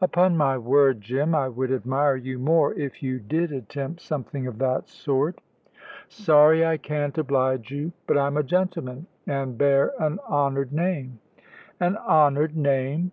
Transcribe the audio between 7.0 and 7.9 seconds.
oblige you;